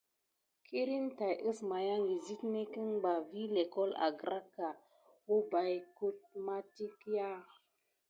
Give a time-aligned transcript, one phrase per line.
[0.67, 1.95] Kirne tàt əsmaya
[2.25, 4.67] site netki sakuɓa vi lʼékokle angraka
[5.27, 7.51] wubaye kudmakiyague.